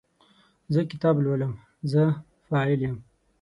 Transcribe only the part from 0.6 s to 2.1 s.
زه کتاب لولم– "زه"